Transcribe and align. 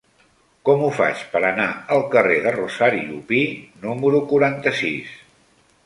Com 0.69 0.79
ho 0.85 0.87
faig 0.99 1.19
per 1.33 1.41
anar 1.49 1.67
al 1.97 2.01
carrer 2.15 2.39
de 2.47 2.55
Rosario 2.57 3.21
Pi 3.31 3.43
número 3.87 4.27
quaranta-sis? 4.33 5.15